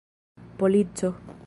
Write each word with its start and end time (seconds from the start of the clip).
polico 0.59 1.13